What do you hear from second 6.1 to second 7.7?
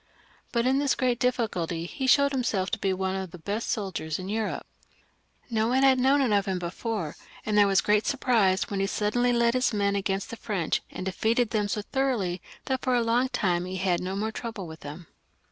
XLVi.] LOUIS XV. 373 it of him before, and there